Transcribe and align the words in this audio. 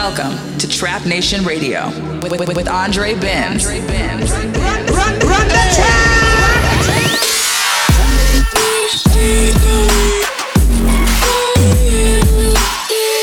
Welcome 0.00 0.38
to 0.58 0.68
Trap 0.68 1.06
Nation 1.06 1.44
Radio 1.44 1.88
with, 2.22 2.30
with, 2.30 2.54
with 2.54 2.68
Andre 2.68 3.14
Benz. 3.14 3.66
Run, 3.66 3.76
run, 3.82 5.18
run 5.26 5.48
the 5.48 5.58
track! 5.74 6.38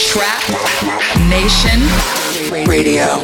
Trap 0.02 0.42
Nation 1.30 1.80
Radio. 2.70 3.24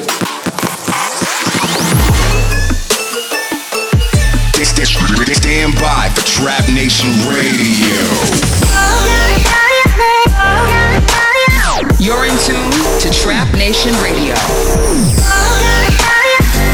Stand 5.36 5.76
by 5.76 6.10
for 6.16 6.26
Trap 6.26 6.70
Nation 6.70 7.10
Radio. 7.28 8.00
Oh, 8.74 9.22
You're 11.82 12.26
in 12.26 12.38
tune 12.38 12.70
to 13.00 13.10
Trap 13.12 13.56
Nation 13.56 13.92
Radio. 14.04 14.36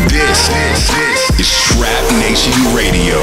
This, 0.09 0.49
this, 0.49 0.89
this 0.89 1.39
is 1.39 1.49
Trap 1.63 2.11
Nation 2.19 2.51
Radio. 2.75 3.15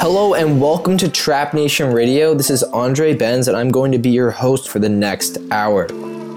Hello 0.00 0.32
and 0.32 0.58
welcome 0.58 0.96
to 0.96 1.10
Trap 1.10 1.52
Nation 1.52 1.92
Radio. 1.92 2.32
This 2.32 2.48
is 2.48 2.62
Andre 2.62 3.14
Benz 3.14 3.48
and 3.48 3.58
I'm 3.58 3.68
going 3.68 3.92
to 3.92 3.98
be 3.98 4.08
your 4.10 4.30
host 4.30 4.70
for 4.70 4.78
the 4.78 4.88
next 4.88 5.36
hour. 5.50 5.88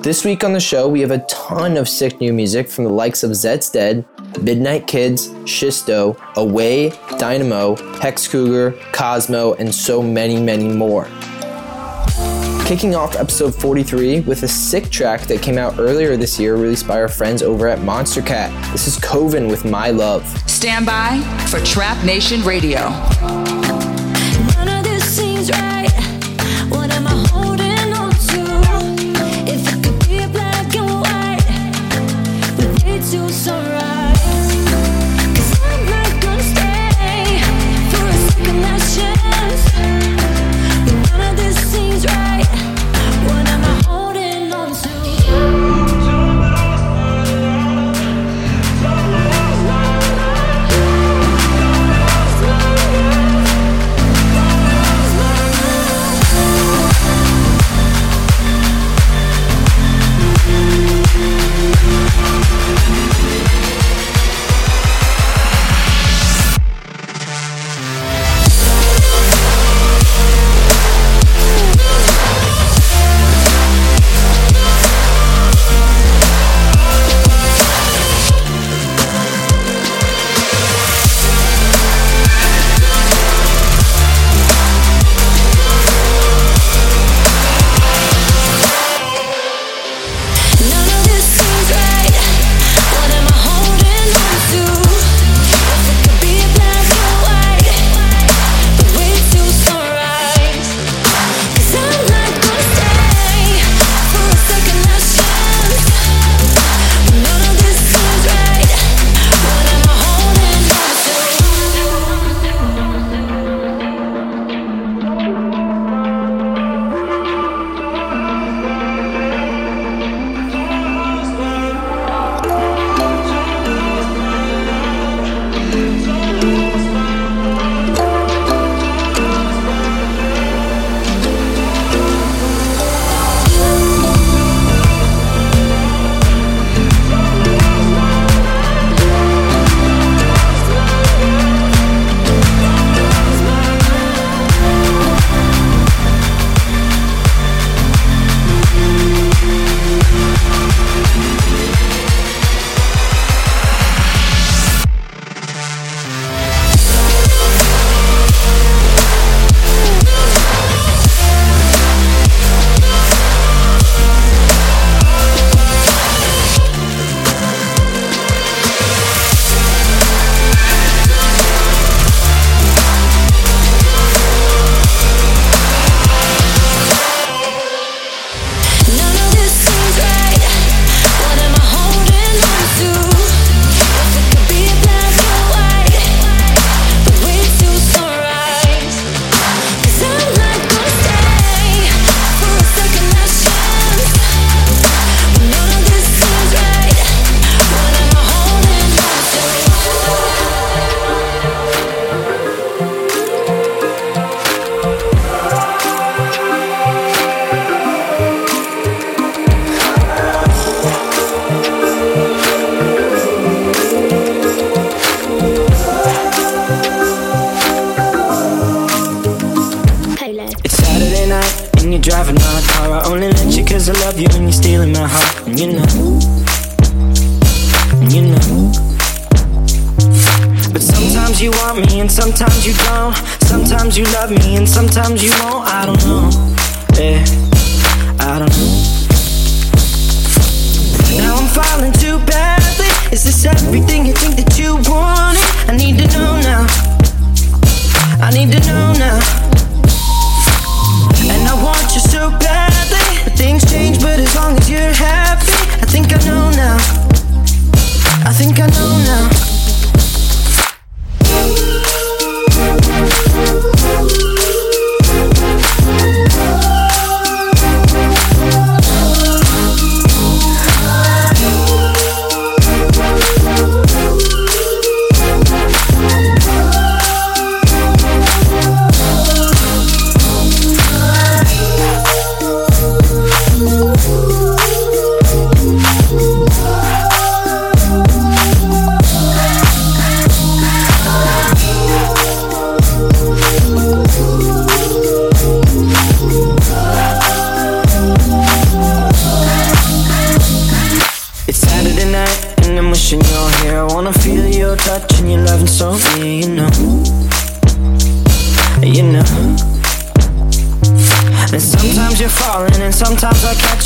This 0.01 0.25
week 0.25 0.43
on 0.43 0.51
the 0.51 0.59
show, 0.59 0.89
we 0.89 0.99
have 0.99 1.11
a 1.11 1.19
ton 1.29 1.77
of 1.77 1.87
sick 1.87 2.19
new 2.19 2.33
music 2.33 2.67
from 2.67 2.83
the 2.83 2.89
likes 2.89 3.23
of 3.23 3.31
Zeds 3.31 3.71
Dead, 3.71 4.03
Midnight 4.41 4.87
Kids, 4.87 5.29
Shisto, 5.45 6.17
Away, 6.35 6.91
DNMO, 6.91 7.99
Hex 7.99 8.27
Cougar, 8.27 8.71
cozmoe, 8.91 9.57
and 9.59 9.73
so 9.73 10.01
many, 10.01 10.41
many 10.41 10.67
more. 10.67 11.07
Kicking 12.65 12.93
off 12.93 13.15
episode 13.15 13.55
43 13.55 14.21
with 14.21 14.43
a 14.43 14.47
sick 14.47 14.91
track 14.91 15.21
that 15.21 15.41
came 15.41 15.57
out 15.57 15.79
earlier 15.79 16.15
this 16.15 16.39
year, 16.39 16.55
released 16.55 16.87
by 16.87 17.01
our 17.01 17.07
friends 17.07 17.41
over 17.41 17.67
at 17.67 17.79
Monstercat. 17.79 18.71
This 18.71 18.87
is 18.87 18.97
Koven 18.97 19.49
with 19.49 19.65
My 19.65 19.89
Love. 19.89 20.27
Stand 20.47 20.85
by 20.85 21.19
for 21.49 21.59
Trap 21.65 22.05
Nation 22.05 22.43
Radio. 22.43 23.48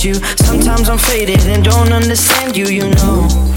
you. 0.03 0.13
Sometimes 0.15 0.89
I'm 0.89 0.97
faded 0.97 1.45
and 1.45 1.63
don't 1.63 1.93
understand 1.93 2.57
you, 2.57 2.65
you 2.65 2.89
know. 2.89 3.52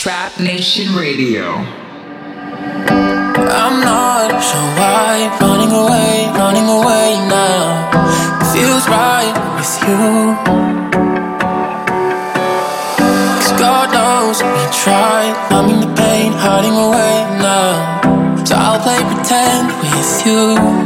Trap 0.00 0.40
Nation 0.40 0.96
Radio. 0.96 1.56
I'm 3.52 3.84
not 3.84 4.30
sure 4.40 4.70
why 4.80 5.28
running 5.42 5.72
away, 5.76 6.24
running 6.40 6.64
away 6.64 7.20
now. 7.28 7.84
Feels 8.50 8.88
right 8.88 9.36
with 9.60 9.76
you. 9.84 10.00
Cause 12.96 13.52
God 13.60 13.92
knows 13.92 14.42
we 14.42 14.64
tried, 14.72 15.36
numbing 15.50 15.80
the 15.80 15.94
pain, 15.94 16.32
hiding 16.32 16.72
away 16.72 17.20
now. 17.36 18.00
So 18.46 18.54
I'll 18.56 18.80
play 18.80 19.04
pretend 19.04 19.68
with 19.82 20.24
you. 20.24 20.79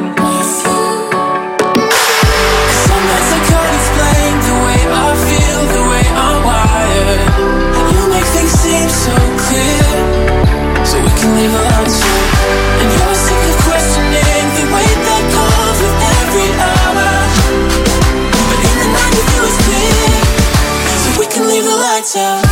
myself 22.14 22.43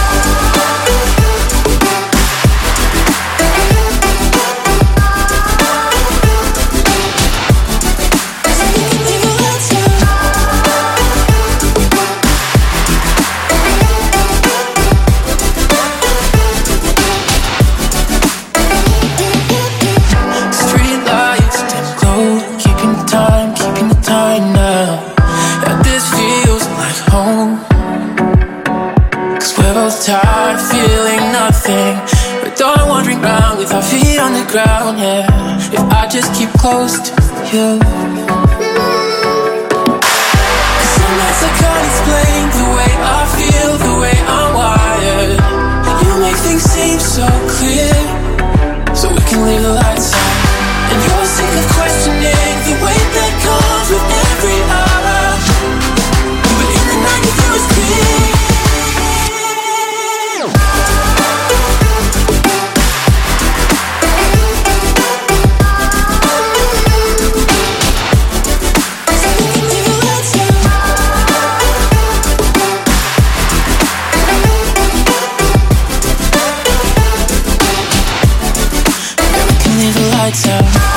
lights 80.32 80.91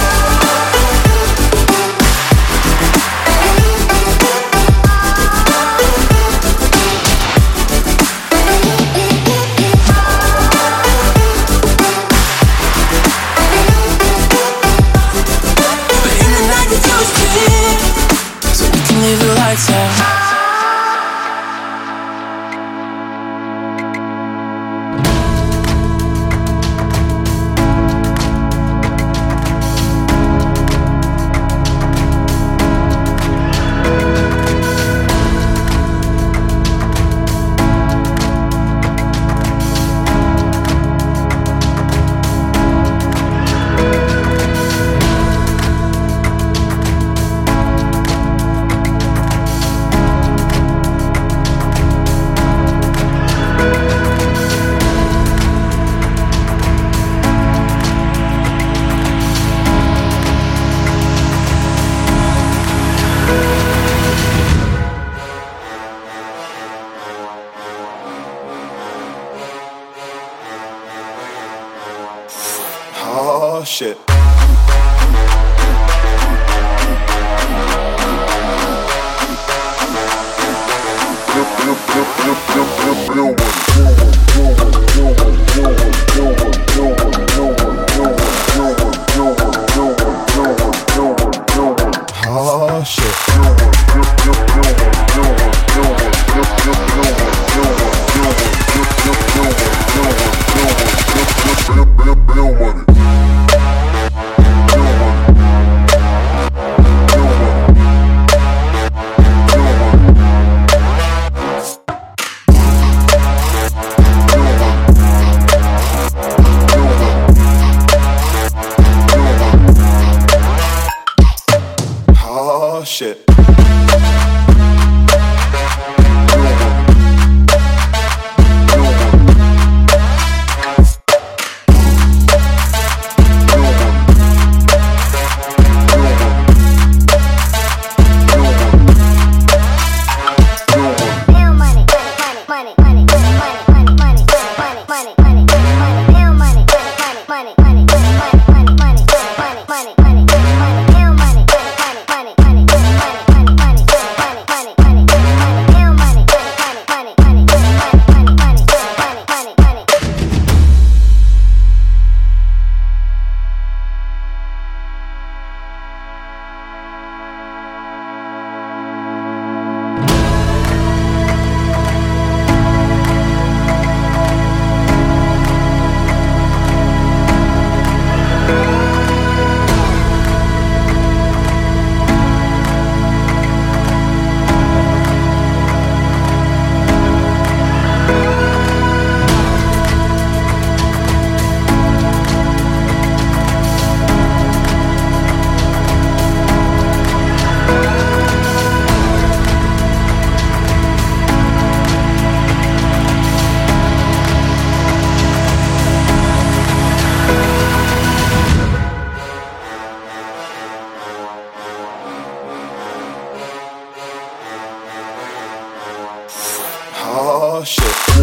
shit. 217.66 218.15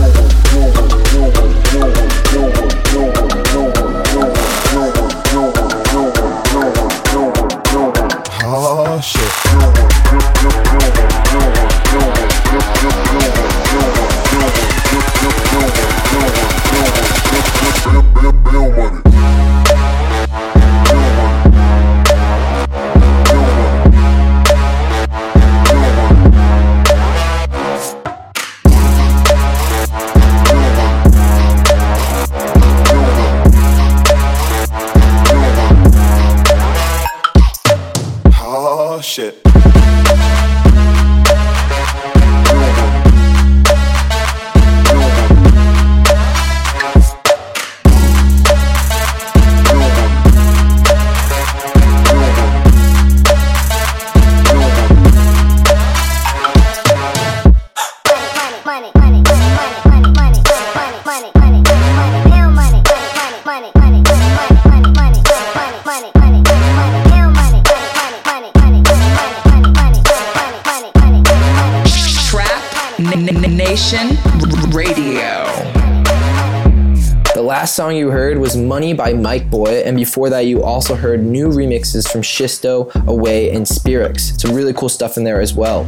By 79.03 79.15
Mikebøi, 79.15 79.85
and 79.85 79.97
before 79.97 80.31
that, 80.31 80.47
you 80.47 80.63
also 80.63 80.95
heard 80.95 81.25
new 81.25 81.49
remixes 81.49 82.09
from 82.09 82.23
Shisto, 82.23 82.95
Away, 83.09 83.51
and 83.51 83.67
Spirix. 83.67 84.41
Some 84.41 84.55
really 84.55 84.73
cool 84.73 84.89
stuff 84.89 85.17
in 85.17 85.25
there 85.25 85.41
as 85.41 85.55
well. 85.55 85.85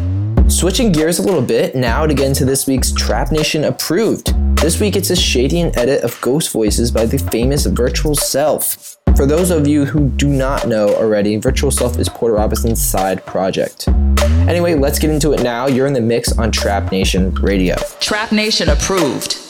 Switching 0.48 0.90
gears 0.90 1.20
a 1.20 1.22
little 1.22 1.40
bit 1.40 1.76
now 1.76 2.06
to 2.06 2.12
get 2.12 2.26
into 2.26 2.44
this 2.44 2.66
week's 2.66 2.90
Trap 2.90 3.30
Nation 3.30 3.62
Approved. 3.62 4.34
This 4.56 4.80
week 4.80 4.96
it's 4.96 5.10
a 5.10 5.14
Shadient 5.14 5.76
edit 5.76 6.02
of 6.02 6.20
Ghost 6.22 6.50
Voices 6.50 6.90
by 6.90 7.06
the 7.06 7.18
famous 7.18 7.66
Virtual 7.66 8.16
Self. 8.16 8.98
For 9.14 9.26
those 9.26 9.52
of 9.52 9.68
you 9.68 9.84
who 9.84 10.08
do 10.08 10.26
not 10.26 10.66
know 10.66 10.88
already, 10.96 11.36
Virtual 11.36 11.70
Self 11.70 11.96
is 12.00 12.08
Porter 12.08 12.34
Robinson's 12.34 12.82
side 12.82 13.24
project. 13.26 13.86
Anyway, 14.48 14.74
let's 14.74 14.98
get 14.98 15.10
into 15.10 15.32
it 15.34 15.40
now. 15.44 15.68
You're 15.68 15.86
in 15.86 15.92
the 15.92 16.00
mix 16.00 16.36
on 16.36 16.50
Trap 16.50 16.90
Nation 16.90 17.32
Radio. 17.36 17.76
Trap 18.00 18.32
Nation 18.32 18.70
approved. 18.70 19.43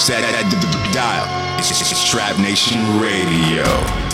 touch 0.00 0.08
that, 0.08 0.32
that, 0.32 0.50
that, 0.50 0.72
that 0.72 0.94
dial. 0.94 1.58
It's, 1.58 1.70
it's, 1.70 1.92
it's 1.92 2.08
Trap 2.08 2.38
Nation 2.38 3.00
Radio. 3.00 4.09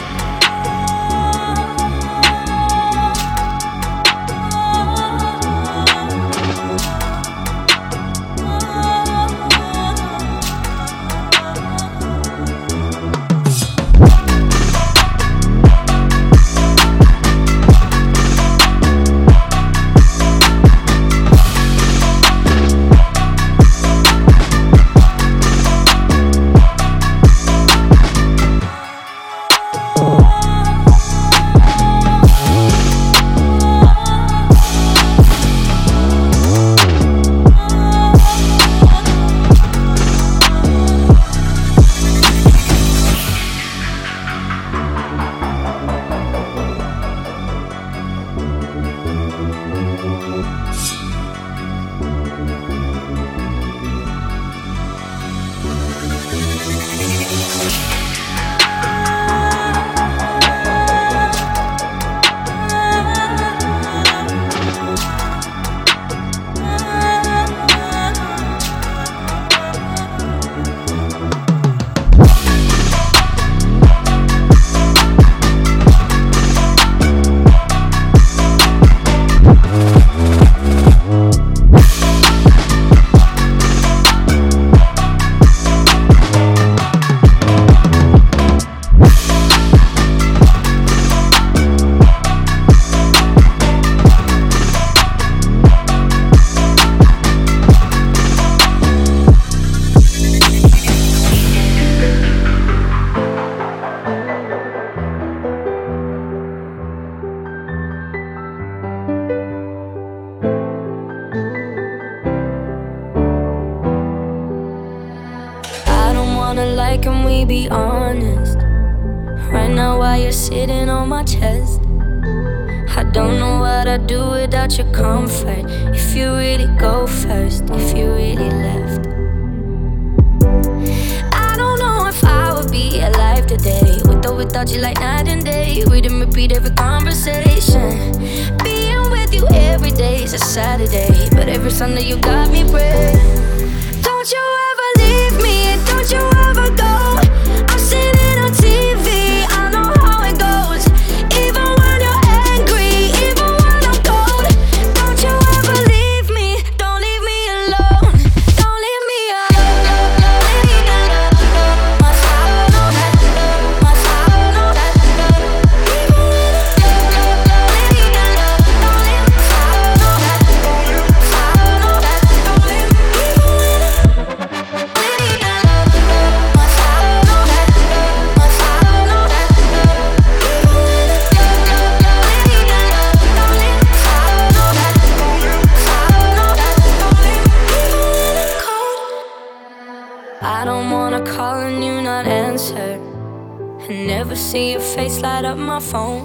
up 195.57 195.66
my 195.66 195.81
phone. 195.81 196.25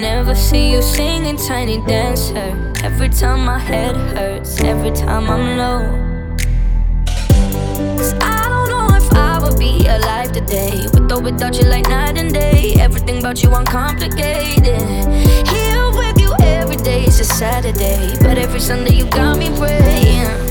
Never 0.00 0.34
see 0.34 0.72
you 0.72 0.82
singing 0.82 1.36
tiny 1.36 1.78
dancer. 1.86 2.72
Every 2.84 3.08
time 3.08 3.44
my 3.44 3.58
head 3.58 3.96
hurts, 4.16 4.60
every 4.60 4.92
time 4.92 5.28
I'm 5.28 5.56
low. 5.58 5.82
Cause 7.96 8.14
I 8.20 8.46
don't 8.48 8.68
know 8.68 8.96
if 8.96 9.12
I 9.12 9.38
would 9.42 9.58
be 9.58 9.86
alive 9.86 10.32
today. 10.32 10.86
With 10.92 11.12
or 11.12 11.20
without 11.20 11.56
you, 11.58 11.64
like 11.64 11.88
night 11.88 12.18
and 12.18 12.32
day. 12.32 12.74
Everything 12.78 13.18
about 13.18 13.42
you 13.42 13.50
uncomplicated. 13.54 14.82
Here 15.48 15.90
with 15.90 16.20
you 16.20 16.32
every 16.40 16.76
day 16.76 17.04
is 17.04 17.20
a 17.20 17.24
Saturday. 17.24 18.16
But 18.20 18.38
every 18.38 18.60
Sunday, 18.60 18.94
you 18.94 19.06
got 19.06 19.38
me 19.38 19.48
praying. 19.56 20.49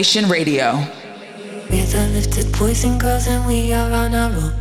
Nation 0.00 0.30
Radio. 0.30 0.80
We're 1.68 1.84
the 1.84 2.08
lifted 2.14 2.50
boys 2.58 2.84
and 2.84 2.98
girls, 2.98 3.26
and 3.26 3.46
we 3.46 3.74
are 3.74 3.92
on 3.92 4.14
our 4.14 4.32
own. 4.32 4.54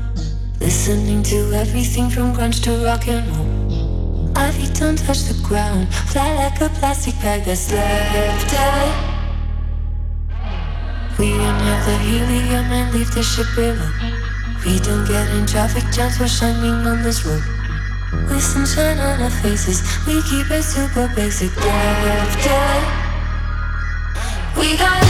Listening 0.60 1.24
to 1.32 1.54
everything 1.54 2.10
from 2.10 2.34
grunge 2.36 2.62
to 2.66 2.72
rock 2.84 3.08
and 3.08 3.24
roll. 3.32 4.38
Our 4.38 4.52
feet 4.52 4.74
don't 4.76 4.98
touch 4.98 5.22
the 5.32 5.40
ground, 5.48 5.88
fly 6.12 6.36
like 6.36 6.60
a 6.60 6.68
plastic 6.80 7.16
bag 7.22 7.46
that's 7.46 7.72
lifted. 7.72 8.92
We 11.18 11.32
inhale 11.32 11.86
the 11.88 11.98
helium 12.04 12.68
and 12.76 12.94
leave 12.94 13.12
the 13.16 13.24
ship 13.24 13.48
below. 13.56 13.92
We 14.66 14.78
don't 14.80 15.08
get 15.08 15.26
in 15.38 15.46
traffic 15.46 15.86
jams, 15.96 16.20
we're 16.20 16.28
shining 16.28 16.86
on 16.86 17.02
this 17.02 17.24
road. 17.26 17.44
With 18.28 18.44
sunshine 18.44 19.00
on 19.00 19.22
our 19.22 19.30
faces, 19.30 19.80
we 20.06 20.22
keep 20.24 20.52
it 20.52 20.64
super 20.64 21.10
basic. 21.16 21.56
Lifted. 21.56 22.84
We 24.60 24.76
got 24.76 25.09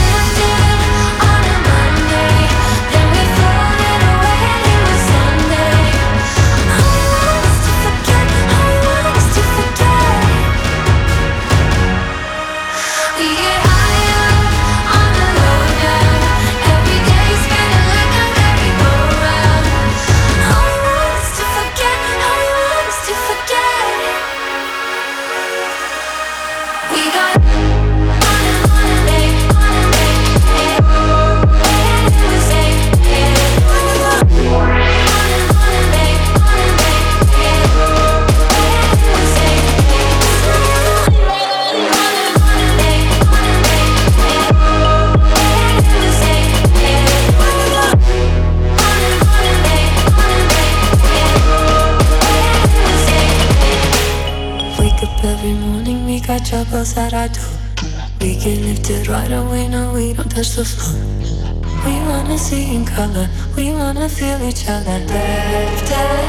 we 56.70 56.76
got 56.76 56.86
troubles 56.86 56.96
at 56.96 57.14
our 57.14 57.28
door. 57.28 57.44
We 58.20 58.36
get 58.36 58.60
lifted 58.60 59.08
right 59.08 59.30
away, 59.30 59.68
no, 59.68 59.92
we 59.92 60.12
don't 60.12 60.30
touch 60.30 60.56
the 60.56 60.64
floor. 60.64 61.00
We 61.84 61.92
wanna 62.06 62.38
see 62.38 62.74
in 62.74 62.84
color, 62.84 63.28
we 63.56 63.72
wanna 63.72 64.08
feel 64.08 64.42
each 64.42 64.68
other 64.68 64.98
lifted. 64.98 66.28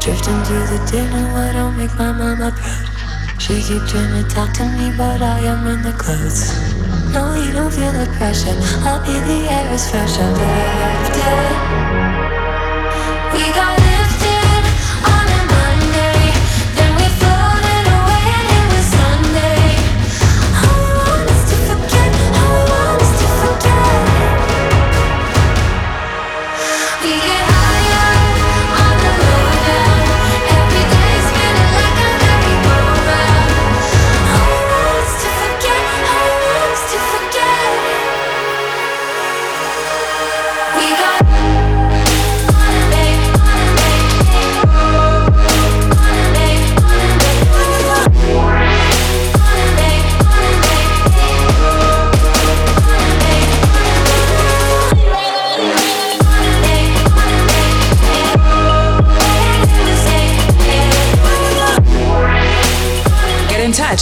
Drifting 0.00 0.42
through 0.44 0.66
the 0.66 0.80
dinner, 0.90 1.32
what 1.34 1.52
don't 1.52 1.76
make 1.76 1.94
my 1.98 2.12
mama 2.12 2.52
proud. 2.56 3.40
She 3.40 3.62
keep 3.62 3.82
trying 3.86 4.24
to 4.24 4.34
talk 4.34 4.52
to 4.54 4.64
me, 4.64 4.92
but 4.96 5.22
I 5.22 5.40
am 5.40 5.66
in 5.66 5.82
the 5.82 5.92
clothes. 5.92 6.50
No, 7.12 7.34
you 7.34 7.52
don't 7.52 7.72
feel 7.72 7.92
the 7.92 8.06
pressure. 8.16 8.56
I'll 8.86 9.00
be 9.04 9.12
the 9.12 9.48
air 9.50 9.74
is 9.74 9.90
fresher. 9.90 10.30
Lifted. 11.02 12.35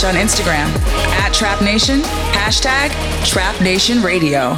On 0.03 0.17
Instagram 0.17 0.67
at 1.21 1.33
Trap 1.33 1.63
Nation, 1.63 2.01
hashtag 2.33 2.91
Trap 3.25 3.59
Nation 3.63 4.03
Radio. 4.03 4.55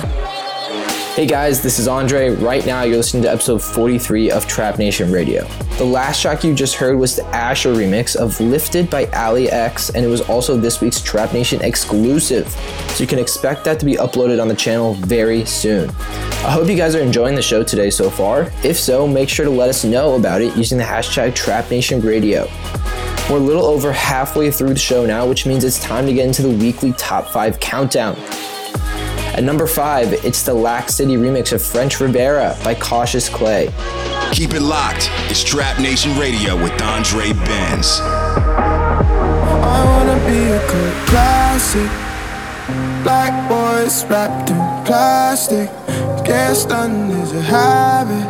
Hey 1.15 1.27
guys, 1.27 1.63
this 1.63 1.79
is 1.79 1.87
Andre. 1.87 2.31
Right 2.31 2.65
now, 2.65 2.85
you're 2.85 2.97
listening 2.97 3.23
to 3.25 3.31
episode 3.31 3.63
43 3.63 4.31
of 4.31 4.47
Trap 4.47 4.79
Nation 4.79 5.13
Radio. 5.13 5.47
The 5.77 5.85
last 5.85 6.23
track 6.23 6.43
you 6.43 6.55
just 6.55 6.77
heard 6.77 6.99
was 6.99 7.17
the 7.17 7.25
Ashur 7.27 7.75
remix 7.75 8.17
of 8.17 8.41
Lifted 8.41 8.89
by 8.89 9.05
Allie 9.13 9.51
X, 9.51 9.91
and 9.91 10.03
it 10.03 10.09
was 10.09 10.23
also 10.23 10.57
this 10.57 10.81
week's 10.81 11.03
Trap 11.03 11.35
Nation 11.35 11.61
exclusive. 11.61 12.49
So 12.49 13.03
you 13.03 13.07
can 13.07 13.19
expect 13.19 13.63
that 13.65 13.79
to 13.81 13.85
be 13.85 13.97
uploaded 13.97 14.41
on 14.41 14.49
the 14.49 14.57
channel 14.57 14.95
very 14.95 15.45
soon. 15.45 15.91
I 15.91 16.51
hope 16.51 16.67
you 16.67 16.77
guys 16.77 16.95
are 16.95 17.01
enjoying 17.01 17.35
the 17.35 17.43
show 17.43 17.63
today 17.63 17.91
so 17.91 18.09
far. 18.09 18.51
If 18.65 18.79
so, 18.79 19.07
make 19.07 19.29
sure 19.29 19.45
to 19.45 19.51
let 19.51 19.69
us 19.69 19.85
know 19.85 20.17
about 20.17 20.41
it 20.41 20.57
using 20.57 20.79
the 20.79 20.85
hashtag 20.85 21.35
Trap 21.35 21.71
Nation 21.71 22.01
Radio. 22.01 22.49
We're 23.29 23.39
a 23.39 23.41
little 23.41 23.65
over 23.65 23.93
halfway 23.93 24.51
through 24.51 24.69
the 24.71 24.79
show 24.79 25.05
now, 25.05 25.27
which 25.27 25.47
means 25.47 25.65
it's 25.65 25.81
time 25.81 26.07
to 26.07 26.13
get 26.13 26.27
into 26.27 26.43
the 26.43 26.51
weekly 26.51 26.93
top 26.93 27.29
5 27.29 27.59
countdown. 27.59 28.17
At 29.37 29.43
number 29.43 29.67
5, 29.67 30.25
it's 30.25 30.43
the 30.45 30.53
laxcity 30.53 31.19
remix 31.19 31.53
of 31.53 31.61
French 31.61 32.01
Rivera 32.01 32.57
by 32.65 32.75
Cautious 32.75 33.29
Clay. 33.29 33.67
Keep 34.33 34.55
it 34.55 34.63
locked. 34.63 35.11
It's 35.29 35.45
Trap 35.45 35.79
Nation 35.79 36.17
Radio 36.19 36.57
with 36.57 36.81
Andre 36.81 37.33
Benz. 37.33 38.01
I 38.01 39.85
wanna 39.85 40.17
be 40.25 40.39
a 40.39 40.61
good 40.71 41.07
classic. 41.09 41.91
Black 43.03 43.49
boys 43.49 44.05
wrapped 44.07 44.51
in 44.51 44.57
plastic. 44.87 45.69
Get 46.25 46.55
stunned 46.55 47.13
is 47.13 47.33
a 47.33 47.43
habit. 47.43 48.27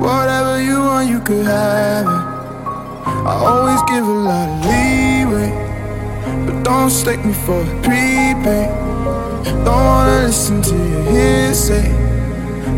Whatever 0.00 0.62
you 0.62 0.78
want, 0.78 1.08
you 1.08 1.20
could 1.20 1.44
have 1.44 2.06
it. 2.06 2.33
I 3.06 3.32
always 3.50 3.82
give 3.82 4.06
a 4.06 4.10
lot 4.10 4.48
of 4.48 4.64
leeway, 4.64 5.50
but 6.46 6.62
don't 6.62 6.90
stake 6.90 7.24
me 7.24 7.32
for 7.32 7.60
a 7.60 7.82
prepaid. 7.82 8.70
Don't 9.64 9.66
wanna 9.66 10.26
listen 10.26 10.62
to 10.62 10.74
your 10.74 11.02
hearsay. 11.10 11.88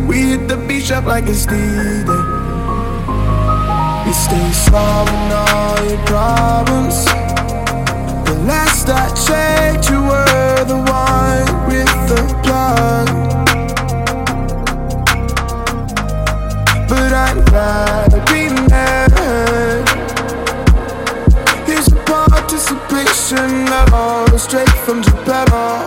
We 0.06 0.16
hit 0.30 0.48
the 0.48 0.56
beach 0.56 0.90
up 0.90 1.04
like 1.04 1.26
it's 1.28 1.46
D-Day. 1.46 2.22
We 4.04 4.12
stay 4.12 4.52
solving 4.52 5.32
all 5.32 5.84
your 5.84 6.04
problems. 6.06 7.04
The 8.26 8.36
last 8.46 8.88
I 8.88 9.08
checked, 9.26 9.90
you 9.90 10.00
were 10.02 10.64
the 10.64 10.78
one 10.78 11.66
with 11.68 11.94
the 12.10 12.22
plug. 12.42 13.06
But 16.88 17.12
I'd 17.12 17.50
rather 17.52 18.20
be 18.32 18.48
mad. 18.68 19.05
Participation 22.66 23.68
at 23.68 23.92
all, 23.92 24.26
straight 24.38 24.68
from 24.68 25.02
Geppetto. 25.02 25.84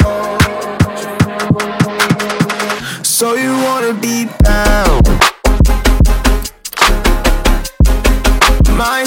So 3.04 3.36
you 3.36 3.52
wanna 3.64 3.94
be 3.94 4.26
down? 4.44 5.02
My 8.78 9.04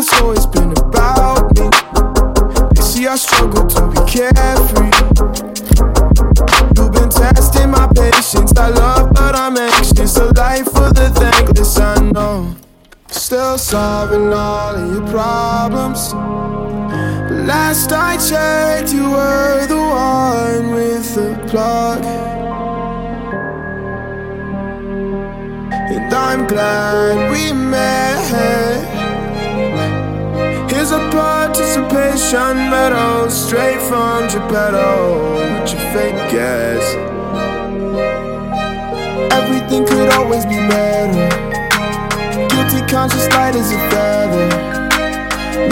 it's 0.00 0.22
always 0.22 0.46
been 0.46 0.72
about 0.78 1.44
me. 1.58 1.68
They 2.74 2.82
see 2.82 3.06
I 3.06 3.16
struggle 3.16 3.66
to 3.66 3.82
be 3.92 4.00
carefree. 4.08 4.96
You've 6.74 6.92
been 6.92 7.10
testing 7.10 7.70
my 7.70 7.86
patience. 7.94 8.52
I 8.56 8.70
love, 8.70 9.12
but 9.12 9.36
I'm 9.36 9.58
anxious. 9.58 10.16
A 10.16 10.32
life 10.32 10.64
for 10.72 10.90
the 10.98 11.10
thankless, 11.14 11.78
I 11.78 12.00
know. 12.12 12.56
Still 13.08 13.58
solving 13.58 14.32
all 14.32 14.74
of 14.74 14.90
your 14.90 15.06
problems. 15.08 16.12
But 17.28 17.44
last 17.52 17.92
I 17.92 18.16
checked, 18.16 18.94
you 18.94 19.10
were 19.10 19.66
the 19.66 19.76
one 19.76 20.74
with 20.76 21.14
the 21.14 21.28
plug. 21.48 22.02
And 25.92 26.14
I'm 26.14 26.46
glad 26.46 27.30
we 27.30 27.52
met. 27.52 28.69
Participation 32.00 32.56
medal 32.70 33.28
straight 33.28 33.80
from 33.82 34.26
Geppetto 34.28 35.34
with 35.34 35.72
your 35.72 35.80
fake 35.92 36.32
ass. 36.34 36.94
Everything 39.32 39.86
could 39.86 40.08
always 40.14 40.44
be 40.46 40.56
better. 40.68 41.28
Guilty 42.48 42.80
conscience 42.90 43.28
light 43.34 43.54
as 43.54 43.72
a 43.72 43.78
feather. 43.90 44.48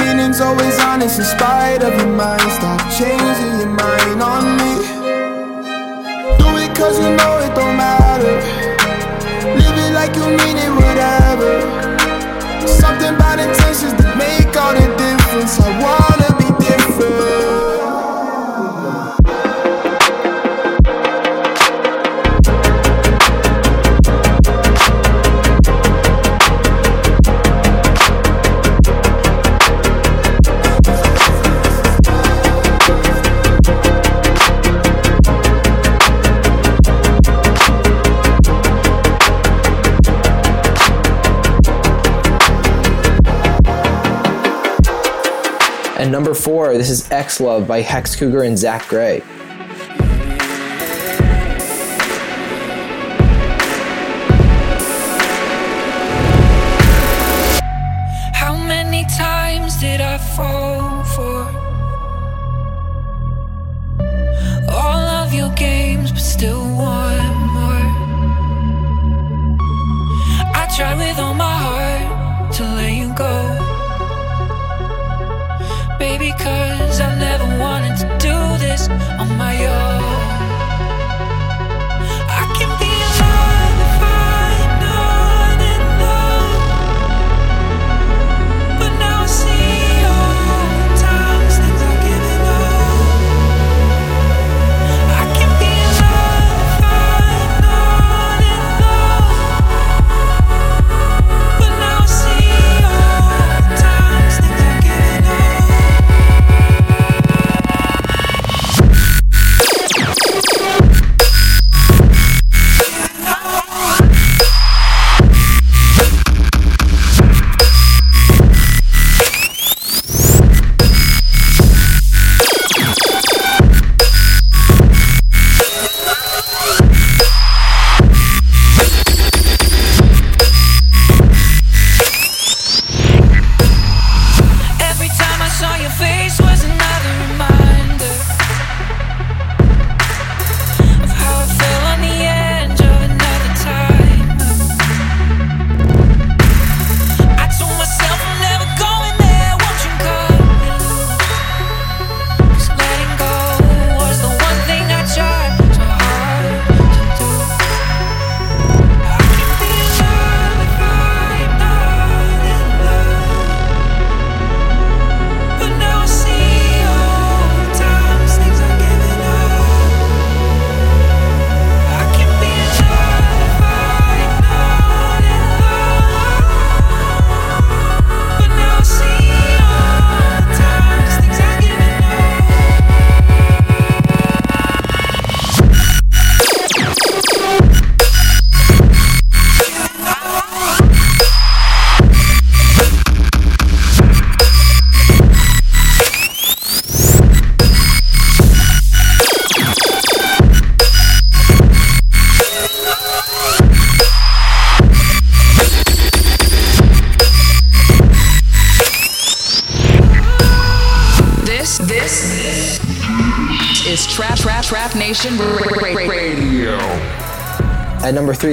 Meaning's 0.05 0.41
always 0.41 0.79
honest 0.81 1.18
in 1.18 1.24
spite 1.24 1.83
of 1.83 1.95
your 1.97 2.14
mind. 2.14 2.51
Stop 2.53 2.81
changing 2.99 3.61
your 3.61 3.72
mind 3.72 4.22
on 4.22 4.45
me. 4.61 4.72
Do 6.39 6.49
it 6.61 6.76
cause 6.76 6.99
you 6.99 7.11
know 7.16 7.39
it 7.41 7.55
don't 7.55 7.76
matter. 7.76 8.35
Live 9.57 9.79
it 9.85 9.93
like 9.95 10.14
you 10.14 10.26
mean 10.41 10.59
it, 10.59 10.72
whatever. 10.76 11.53
Something 12.66 13.14
about 13.14 13.39
intentions 13.39 14.08
number 46.19 46.35
four, 46.35 46.77
this 46.77 46.91
is 46.91 47.09
X 47.12 47.39
Love 47.39 47.69
by 47.69 47.81
Hex 47.81 48.16
Cougar 48.16 48.43
and 48.43 48.59
Zack 48.59 48.89
Gray. 48.89 49.23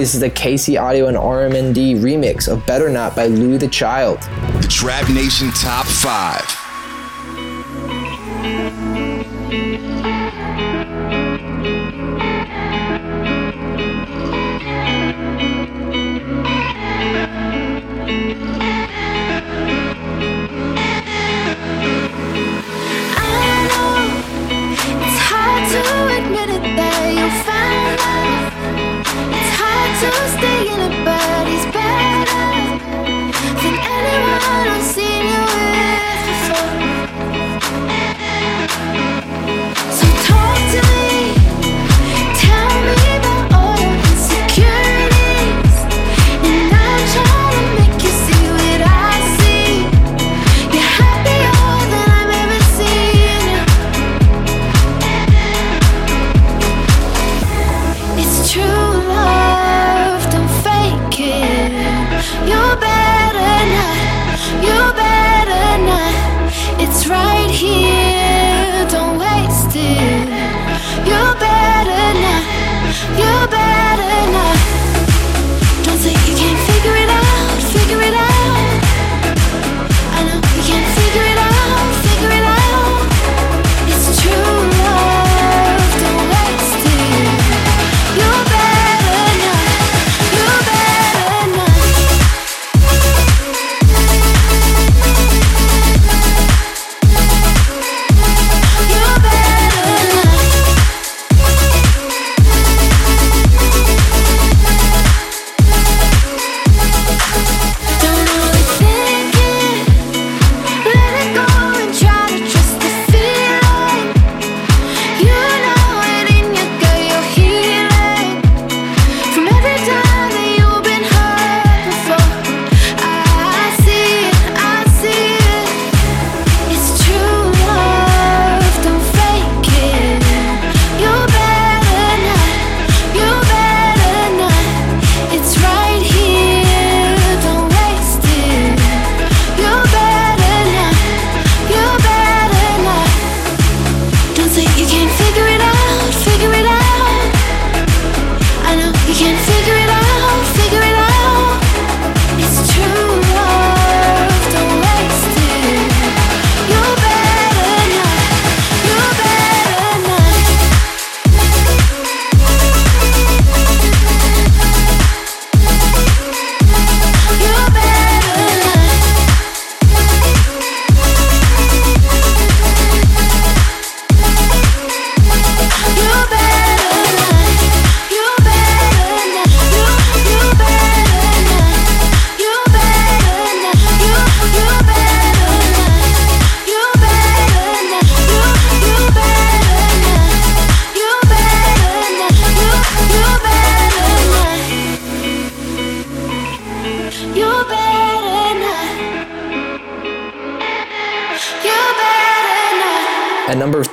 This 0.05 0.13
is 0.13 0.21
the 0.21 0.29
KC 0.29 0.79
Audio 0.79 1.07
and 1.07 1.17
RMND 1.17 1.99
remix 1.99 2.47
of 2.47 2.63
Better 2.67 2.89
Not 2.89 3.15
by 3.15 3.25
Louis 3.25 3.57
the 3.57 3.67
Child. 3.67 4.21
The 4.61 4.67
Trap 4.69 5.09
Nation 5.09 5.49
Top 5.53 5.87
5. 5.87 6.64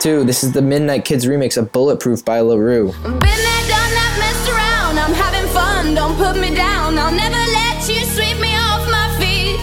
Too. 0.03 0.25
This 0.25 0.43
is 0.43 0.51
the 0.51 0.61
Midnight 0.61 1.05
Kids 1.05 1.27
remix 1.27 1.57
of 1.57 1.71
Bulletproof 1.71 2.25
by 2.25 2.41
La 2.41 2.57
Roux. 2.57 2.91
Been 2.91 3.21
there, 3.23 3.65
done 3.71 3.93
that, 3.95 4.15
messed 4.19 4.51
around. 4.51 4.99
I'm 4.99 5.15
having 5.15 5.47
fun. 5.55 5.95
Don't 5.95 6.19
put 6.19 6.35
me 6.43 6.53
down. 6.57 6.99
I'll 6.99 7.15
never 7.15 7.39
let 7.39 7.79
you 7.87 8.03
sweep 8.11 8.35
me 8.43 8.51
off 8.51 8.83
my 8.91 9.07
feet. 9.23 9.63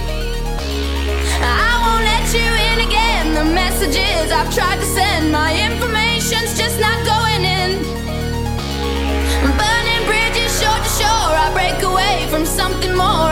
I 1.43 1.75
won't 1.83 2.07
let 2.07 2.23
you 2.31 2.47
in 2.71 2.87
again. 2.87 3.35
The 3.35 3.51
messages 3.51 4.31
I've 4.31 4.47
tried 4.55 4.79
to 4.79 4.87
send, 4.87 5.27
my 5.29 5.51
information's 5.59 6.55
just 6.55 6.79
not 6.79 6.95
going 7.03 7.43
in. 7.43 7.83
Burning 9.59 10.03
bridges 10.07 10.55
shore 10.55 10.79
to 10.79 10.91
shore. 10.95 11.35
I 11.35 11.51
break 11.51 11.83
away 11.83 12.31
from 12.31 12.47
something 12.47 12.95
more. 12.95 13.28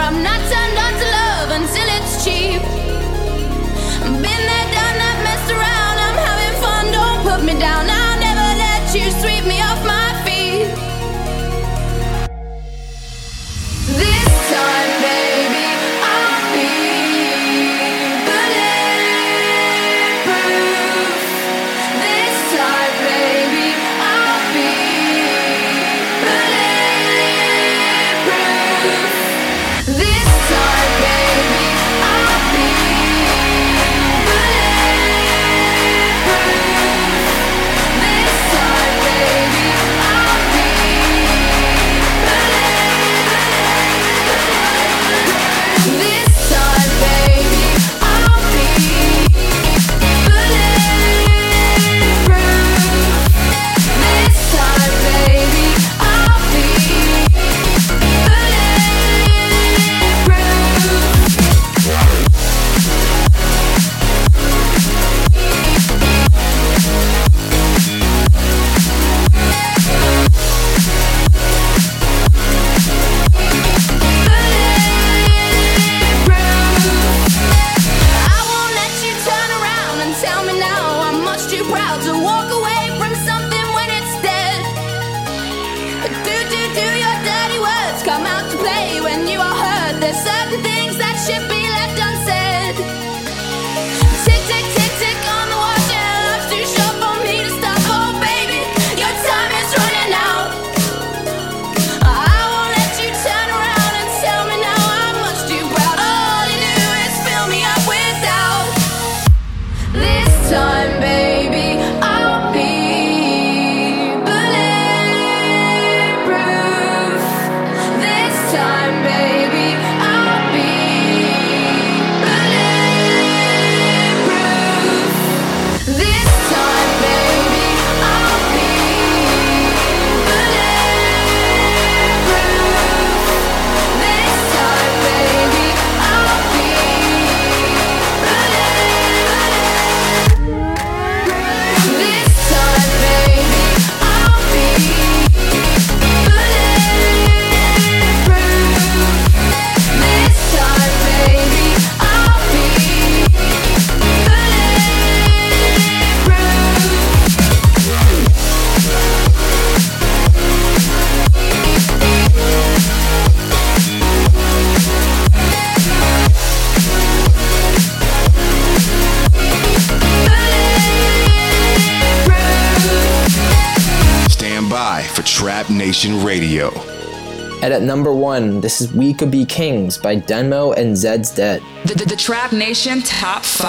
This 178.68 178.82
is 178.82 178.91
We 178.91 179.13
Could 179.13 179.32
Be 179.32 179.45
Kings 179.45 179.97
by 179.97 180.18
DNMO 180.18 180.76
and 180.76 180.93
Zeds 180.93 181.34
Dead. 181.34 181.61
The, 181.86 181.93
the, 181.95 182.03
the 182.03 182.18
Trap 182.18 182.51
Nation 182.51 183.01
Top 183.01 183.45
5. 183.45 183.63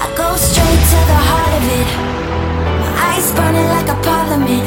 I 0.00 0.14
go 0.16 0.36
straight 0.36 0.82
to 0.88 1.00
the 1.04 1.20
heart 1.28 1.52
of 1.60 1.68
it. 1.68 1.88
My 2.80 2.92
eyes 3.12 3.28
burning 3.36 3.68
like 3.76 3.88
a 3.92 3.98
parliament. 4.00 4.66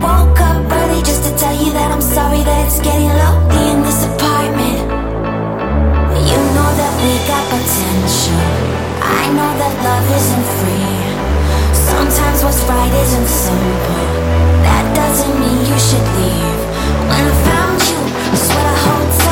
Woke 0.00 0.40
up 0.40 0.72
early 0.72 1.02
just 1.02 1.22
to 1.24 1.36
tell 1.36 1.54
you 1.62 1.70
that 1.74 1.90
I'm 1.92 2.00
sorry 2.00 2.42
that 2.44 2.66
it's 2.66 2.80
getting 2.80 3.08
lonely 3.08 3.72
in 3.72 3.82
this 3.82 4.06
apartment. 4.06 4.88
You 6.30 6.38
know 6.54 6.64
that 6.64 6.69
we 7.02 7.16
got 7.26 7.44
potential. 7.48 8.44
I 9.00 9.24
know 9.32 9.50
that 9.56 9.74
love 9.80 10.06
isn't 10.20 10.46
free. 10.60 11.00
Sometimes 11.72 12.44
what's 12.44 12.62
right 12.68 12.92
isn't 13.04 13.28
simple. 13.28 14.04
That 14.66 14.84
doesn't 14.94 15.34
mean 15.40 15.60
you 15.64 15.78
should 15.80 16.06
leave. 16.20 16.60
When 17.08 17.24
I 17.24 17.34
found 17.48 17.78
you, 17.88 18.00
I 18.32 18.36
swear 18.36 18.66
I 18.66 18.76
hold 18.84 19.29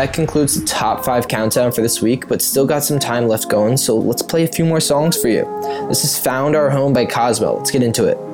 that 0.00 0.14
concludes 0.14 0.58
the 0.58 0.64
top 0.64 1.04
five 1.04 1.28
countdown 1.28 1.70
for 1.70 1.82
this 1.82 2.00
week, 2.00 2.26
but 2.26 2.40
still 2.40 2.64
got 2.64 2.82
some 2.82 2.98
time 2.98 3.28
left 3.28 3.50
going, 3.50 3.76
so 3.76 3.94
let's 3.94 4.22
play 4.22 4.44
a 4.44 4.48
few 4.48 4.64
more 4.64 4.80
songs 4.80 5.20
for 5.20 5.28
you. 5.28 5.44
This 5.88 6.04
is 6.04 6.18
Found 6.20 6.56
Our 6.56 6.70
Home 6.70 6.94
by 6.94 7.04
cozmoe. 7.04 7.58
Let's 7.58 7.70
get 7.70 7.82
into 7.82 8.06
it. 8.06 8.29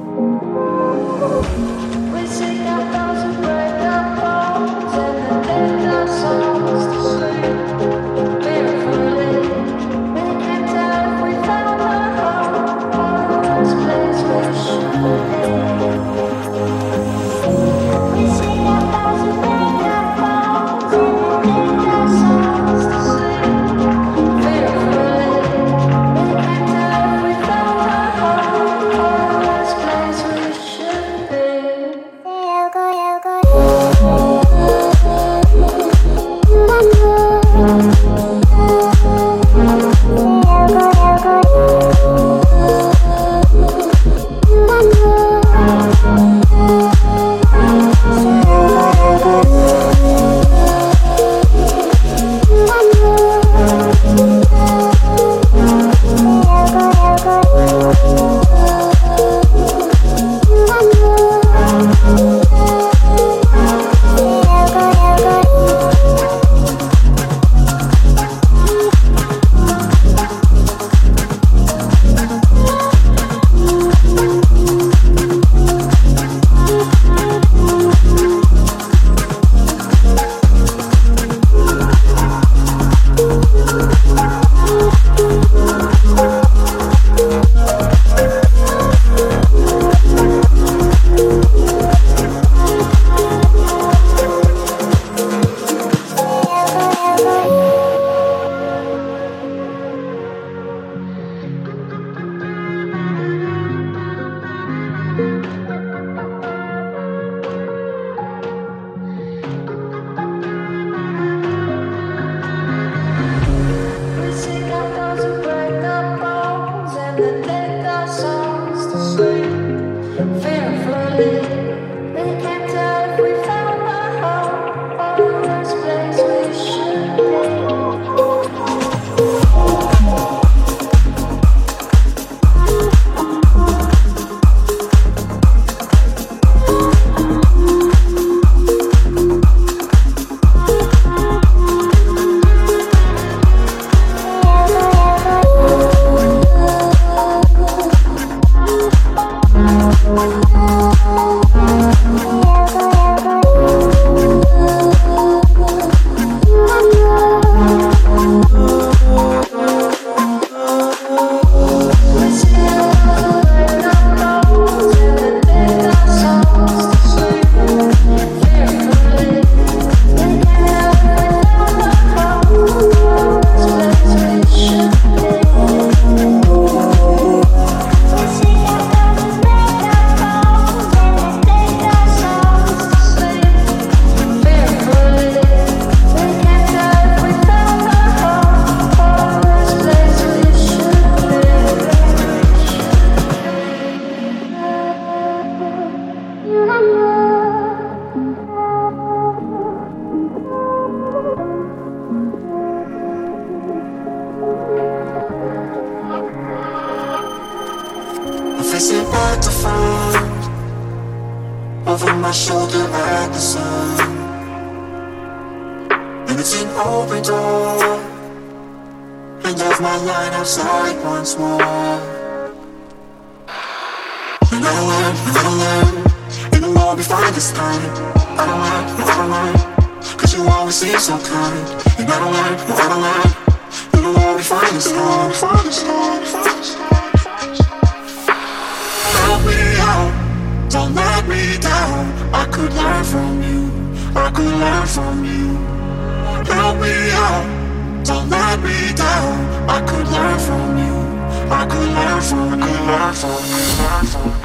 Another 253.39 254.37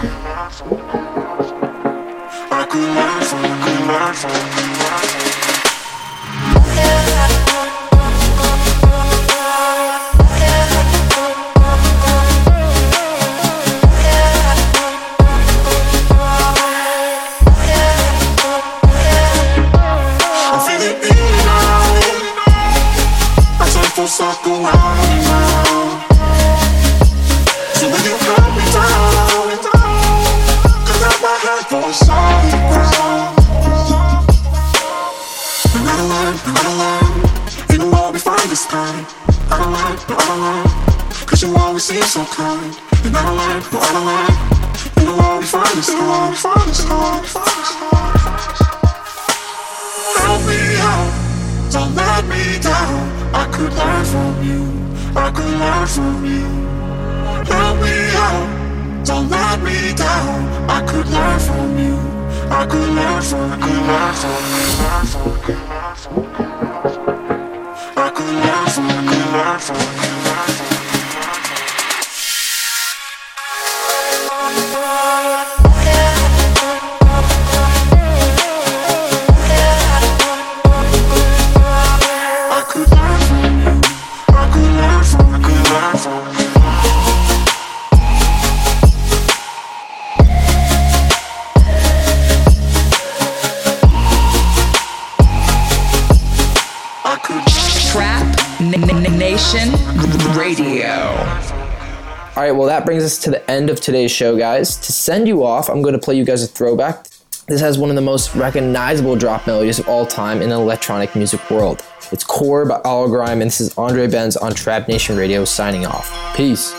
Could 55.81 55.89
from 55.89 56.23
you. 56.23 56.45
Help 57.51 57.81
me 57.81 58.13
out, 58.13 59.03
don't 59.03 59.27
let 59.31 59.63
me 59.63 59.93
down. 59.95 60.69
I 60.69 60.85
could 60.85 61.07
learn 61.07 61.39
from 61.39 61.79
you, 61.79 61.97
I 62.51 62.67
could 62.67 62.89
learn 62.89 63.21
from, 63.23 63.51
I 63.51 63.57
could 63.57 63.81
learn 63.89 64.13
from 64.21 64.43
you, 64.53 64.67
you, 64.77 65.49
you. 65.49 65.57
I 67.97 68.09
could 68.13 68.33
learn 68.45 68.67
from, 68.67 68.85
from, 68.85 68.89
I 68.89 69.01
could 69.09 69.25
learn 69.33 69.59
from. 69.59 69.77
I 69.77 70.20
that 102.81 102.87
brings 102.87 103.03
us 103.03 103.19
to 103.19 103.29
the 103.29 103.51
end 103.51 103.69
of 103.69 103.79
today's 103.79 104.09
show, 104.09 104.35
guys. 104.35 104.75
To 104.77 104.91
send 104.91 105.27
you 105.27 105.43
off, 105.43 105.69
I'm 105.69 105.83
going 105.83 105.93
to 105.93 105.99
play 105.99 106.15
you 106.15 106.25
guys 106.25 106.41
a 106.41 106.47
throwback. 106.47 107.05
This 107.47 107.61
has 107.61 107.77
one 107.77 107.91
of 107.91 107.95
the 107.95 108.01
most 108.01 108.33
recognizable 108.33 109.15
drop 109.15 109.45
melodies 109.45 109.77
of 109.77 109.87
all 109.87 110.03
time 110.03 110.41
in 110.41 110.49
the 110.49 110.55
electronic 110.55 111.15
music 111.15 111.47
world. 111.51 111.85
It's 112.11 112.23
Core 112.23 112.65
by 112.65 112.81
RL 112.83 113.07
Grime, 113.07 113.41
and 113.41 113.51
this 113.51 113.61
is 113.61 113.77
Andre 113.77 114.07
Benz 114.07 114.35
on 114.35 114.53
Trap 114.53 114.87
Nation 114.87 115.15
Radio 115.15 115.45
signing 115.45 115.85
off. 115.85 116.11
Peace. 116.35 116.73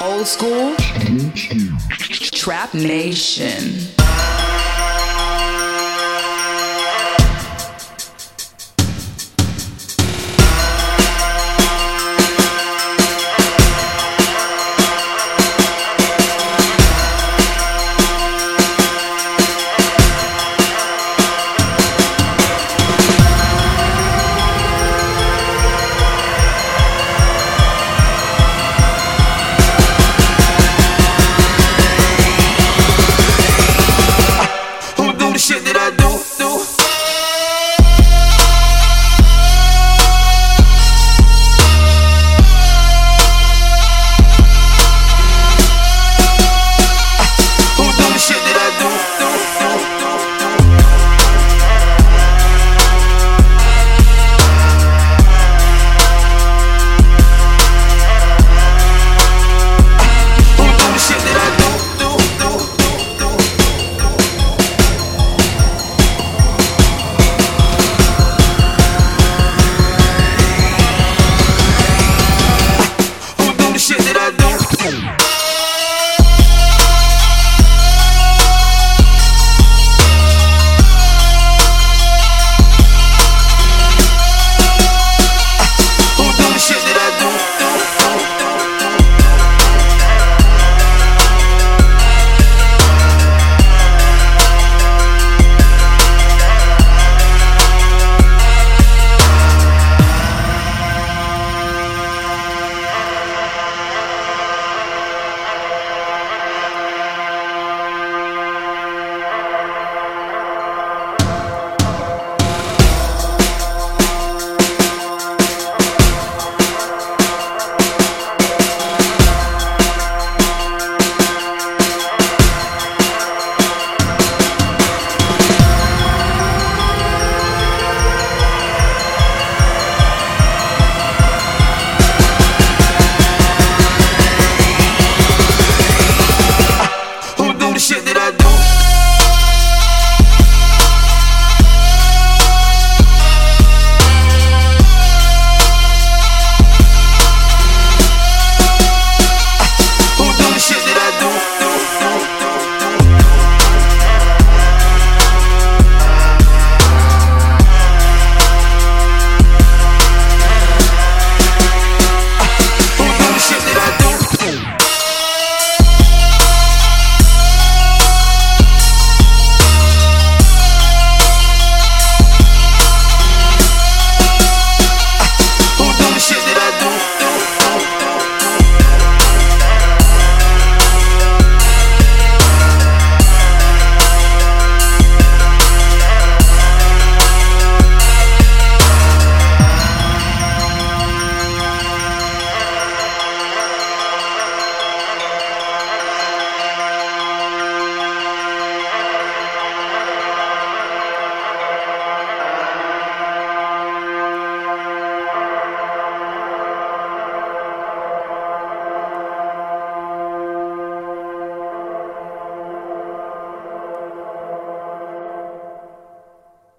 Old 0.00 0.26
school. 0.26 0.74
Trap 2.32 2.72
Nation. 2.72 4.03